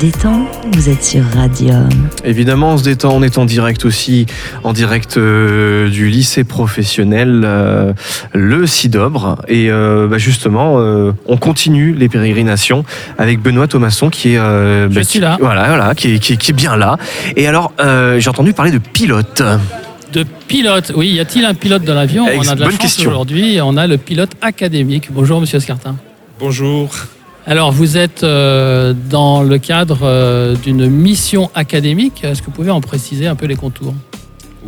[0.00, 1.88] détend, vous êtes sur Radium.
[2.24, 4.24] Évidemment, on se détend, on est en direct aussi,
[4.64, 7.92] en direct euh, du lycée professionnel, euh,
[8.32, 9.36] le Cidobre.
[9.46, 12.84] Et euh, bah, justement, euh, on continue les pérégrinations
[13.18, 14.38] avec Benoît Thomasson qui est...
[14.38, 15.36] euh, Je bah, suis qui- là.
[15.38, 16.96] Voilà, voilà, qui est, qui est- qui est bien là.
[17.36, 19.42] Et alors, euh, j'ai entendu parler de pilote.
[20.14, 22.24] De pilote, oui, y a-t-il un pilote dans l'avion?
[22.24, 23.10] On a de la bonne chance question.
[23.10, 25.08] aujourd'hui, on a le pilote académique.
[25.12, 25.96] Bonjour Monsieur Escartin.
[26.38, 26.90] Bonjour.
[27.50, 32.22] Alors vous êtes euh, dans le cadre euh, d'une mission académique.
[32.22, 33.92] Est-ce que vous pouvez en préciser un peu les contours?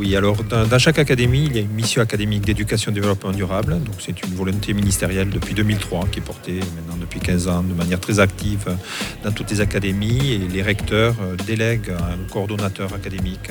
[0.05, 3.79] Oui, alors dans, chaque académie, il y a une mission académique d'éducation et développement durable.
[4.01, 8.01] C'est une volonté ministérielle depuis 2003 qui est portée maintenant depuis 15 ans de manière
[8.01, 8.77] très active
[9.23, 10.33] dans toutes les académies.
[10.33, 13.51] Et les recteurs euh, délèguent un coordonnateur académique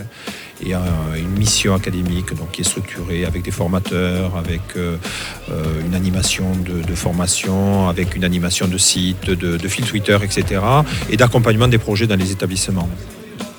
[0.61, 4.97] et un- une mission académique qui est structurée avec des formateurs, avec euh,
[5.51, 10.17] euh, une animation de, de formation, avec une animation de site, de, de fil Twitter,
[10.21, 10.59] etc.
[11.09, 12.89] et d'accompagnement des projets dans les établissements.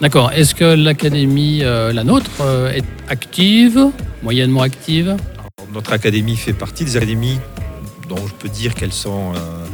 [0.03, 0.33] D'accord.
[0.33, 3.86] Est-ce que l'académie, euh, la nôtre, euh, est active,
[4.25, 5.17] moyennement active?
[5.72, 7.39] Notre académie fait partie des académies
[8.08, 9.64] dont je peux dire qu'elles sont, euh,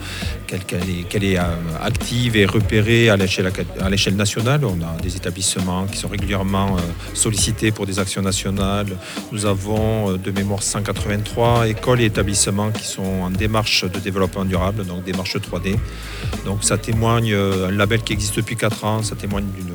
[0.46, 1.38] qu'elle, est, est,
[1.80, 4.66] active et repérée à l'échelle, nationale.
[4.66, 6.76] On a des établissements qui sont régulièrement
[7.14, 8.98] sollicités pour des actions nationales.
[9.32, 14.84] Nous avons de mémoire 183 écoles et établissements qui sont en démarche de développement durable,
[14.84, 15.76] donc démarche 3D.
[16.44, 19.72] Donc ça témoigne, un label qui existe depuis 4 ans, ça témoigne d'une,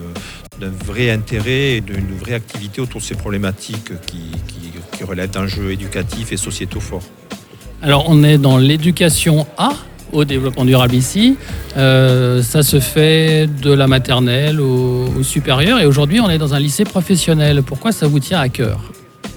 [0.60, 5.32] d'un vrai intérêt et d'une vraie activité autour de ces problématiques qui, qui, qui relèvent
[5.32, 7.04] d'enjeux éducatifs et sociétaux forts.
[7.82, 9.72] Alors on est dans l'éducation A
[10.12, 11.38] au développement durable ici.
[11.76, 16.54] Euh, ça se fait de la maternelle au, au supérieur et aujourd'hui on est dans
[16.54, 17.64] un lycée professionnel.
[17.64, 18.80] Pourquoi ça vous tient à cœur?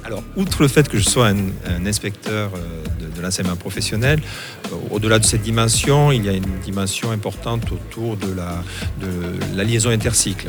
[0.04, 4.20] Alors, outre le fait que je sois un, un inspecteur euh, de, de l'enseignement professionnel,
[4.66, 8.62] euh, au-delà de cette dimension, il y a une dimension importante autour de la,
[9.00, 10.48] de la liaison intercycle,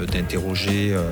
[0.00, 1.02] euh, d'interroger euh,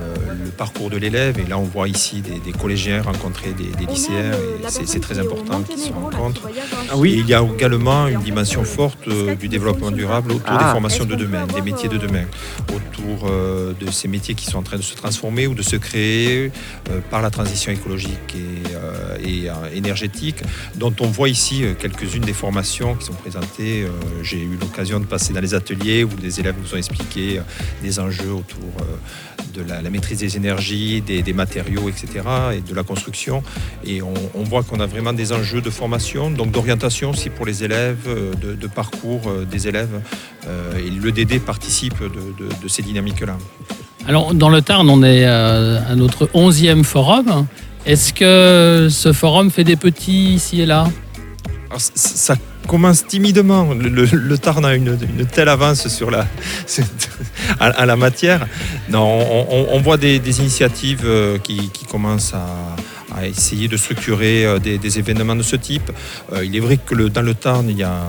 [0.45, 1.39] le parcours de l'élève.
[1.39, 4.33] Et là, on voit ici des, des collégiens rencontrer des, des lycéens,
[4.81, 6.49] et c'est très important qu'ils se rencontrent.
[6.91, 9.09] Ah il y a également une dimension forte
[9.39, 10.65] du développement durable autour Ah.
[10.67, 12.25] des formations de demain, des métiers de demain,
[12.75, 16.51] autour de ces métiers qui sont en train de se transformer ou de se créer
[17.11, 20.43] par la transition écologique et, et, énergétique,
[20.83, 23.85] dont on voit ici euh, quelques-unes des formations qui sont présentées.
[23.85, 23.91] Euh,
[24.25, 27.43] J'ai eu l'occasion de passer dans les ateliers où les élèves nous ont expliqué euh,
[27.85, 28.69] des enjeux autour
[29.55, 32.09] de la, maîtrise des énergies, des, des matériaux, etc.,
[32.57, 33.45] et de la construction.
[33.85, 37.63] Et on, voit qu'on a vraiment des enjeux de formation, donc d'orientation aussi pour les
[37.63, 38.09] élèves,
[38.41, 40.01] de, parcours des élèves.
[40.79, 43.37] Et l'EDD participe de, ces dynamiques-là.
[44.09, 47.47] Alors dans le Tarn on est à notre 11e forum.
[47.85, 50.89] Est-ce que ce forum fait des petits ici et là
[51.79, 53.73] ça commence timidement.
[53.75, 54.97] Le, Tarn a une,
[55.31, 56.27] telle avance sur la,
[57.61, 58.47] à, la matière.
[58.89, 59.05] Non,
[59.71, 65.43] on, voit des, initiatives euh, qui, commencent à, essayer de structurer euh, des, événements de
[65.43, 65.91] ce type.
[66.33, 68.03] Euh, il est vrai que dans le Tarn, il y a,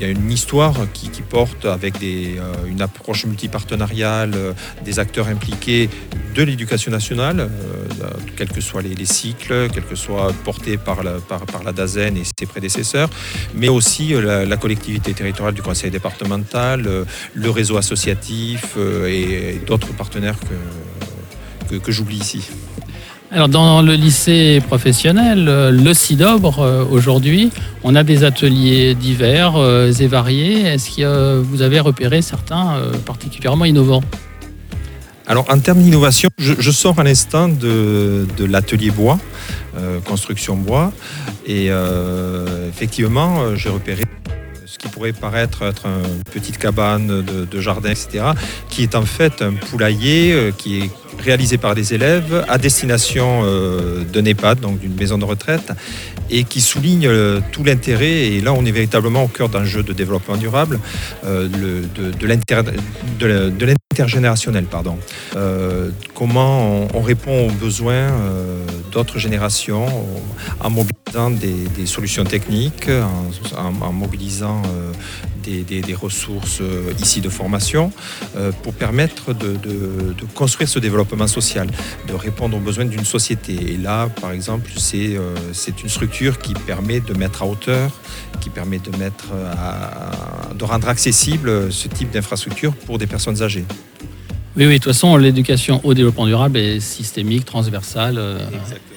[0.00, 4.54] une histoire qui, porte avec une approche multipartenariale,
[4.84, 5.88] des acteurs impliqués
[6.34, 7.48] de l'éducation nationale,
[8.36, 12.22] quels que soient les, les cycles, quels que soient portés par la, par, DAZEN et
[12.24, 13.08] ses prédécesseurs,
[13.54, 17.04] mais aussi euh, la, collectivité territoriale du conseil départemental, euh,
[17.34, 20.36] le réseau associatif euh, et, d'autres partenaires
[21.68, 22.42] que, que, j'oublie ici.
[23.34, 27.50] Alors dans le lycée professionnel, euh, le CIDOBRE, euh, aujourd'hui,
[27.82, 30.60] on a des ateliers divers euh, et variés.
[30.60, 34.04] Est-ce que euh, vous avez repéré certains euh, particulièrement innovants?
[35.26, 39.18] Alors en termes d'innovation, je, je sors à l'instant de, de l'atelier bois,
[39.76, 40.92] euh, construction bois,
[41.46, 44.04] et euh, effectivement, euh, j'ai repéré
[44.66, 48.24] ce qui pourrait paraître être une petite cabane de, de jardin, etc.,
[48.68, 50.90] qui est en fait un poulailler euh, qui est
[51.24, 55.72] réalisé par des élèves à destination euh, d'un EHPAD, donc d'une maison de retraite,
[56.30, 59.82] et qui souligne euh, tout l'intérêt, et là on est véritablement au cœur d'un jeu
[59.82, 60.78] de développement durable,
[61.24, 64.64] euh, de, l'intergénérationnel.
[64.64, 64.98] Pardon.
[66.14, 68.08] Comment on, on répond aux besoins
[68.92, 69.86] d'autres générations
[70.60, 74.92] en mobilisant des, des solutions techniques, en, en- en mobilisant euh,
[75.44, 77.92] des, des- des ressources euh, ici de formation
[78.36, 81.68] euh, pour permettre de, de- de construire ce développement social,
[82.08, 83.52] de répondre aux besoins d'une société.
[83.72, 85.34] Et là, par exemple, c'est euh,
[85.82, 87.90] une structure qui permet de mettre à hauteur,
[88.40, 89.26] qui permet de, mettre
[89.56, 93.64] à- de rendre accessible ce type d'infrastructure pour des personnes âgées.
[94.56, 98.20] Oui, oui, de toute façon, l'éducation au développement durable est systémique, transversale.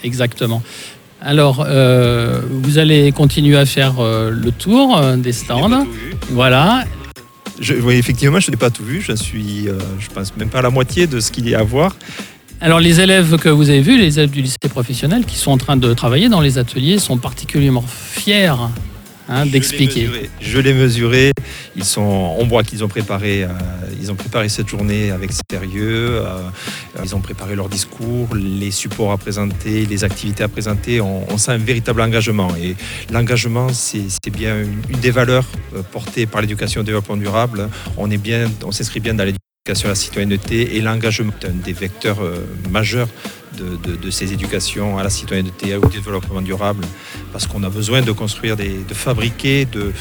[0.04, 0.62] exactement.
[1.22, 5.86] Alors, euh, vous allez continuer à faire euh, le tour euh, des stands.
[6.30, 6.84] Voilà.
[7.60, 9.02] Je, oui, effectivement, je n'ai pas tout vu.
[9.02, 11.60] Je suis, euh, je pense même pas à la moitié de ce qu'il y a
[11.60, 11.96] à voir.
[12.60, 15.58] Alors les élèves que vous avez vus, les élèves du lycée professionnel qui sont en
[15.58, 18.56] train de travailler dans les ateliers sont particulièrement fiers
[19.30, 20.02] hein, Je d'expliquer.
[20.02, 20.30] l'ai mesuré.
[20.42, 21.32] Je l'ai mesuré.
[21.76, 22.02] Ils sont,
[22.40, 23.48] on voit qu'ils ont préparé, euh,
[24.02, 26.22] ils ont préparé cette journée avec sérieux.
[26.26, 26.50] euh,
[27.04, 31.00] ils ont préparé leur discours, les supports à présenter, les activités à présenter.
[31.02, 32.50] On, on sent un véritable engagement.
[32.56, 32.76] Et
[33.12, 35.46] l'engagement, c'est bien une, une des valeurs
[35.76, 37.70] euh, portées par l'éducation au développement durable.
[37.98, 39.37] On est bien, on s'inscrit bien dans l'éducation
[39.69, 43.10] à la citoyenneté et l'engagement un des vecteurs euh, majeurs
[43.58, 46.86] de, de- ces éducations à la citoyenneté, au développement durable,
[47.31, 49.92] parce qu'on a besoin de construire, des, de fabriquer, de,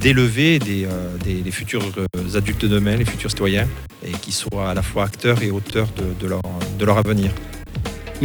[0.00, 3.66] d'élever des, euh, des- les futurs euh, adultes de demain, les futurs citoyens,
[4.04, 5.88] et qui soient à la fois acteurs et auteurs
[6.20, 6.42] de, leur,
[6.78, 7.30] de leur avenir.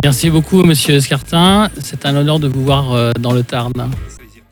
[0.03, 1.69] Merci beaucoup, Monsieur Escartin.
[1.81, 3.71] C'est un honneur de vous voir dans le Tarn.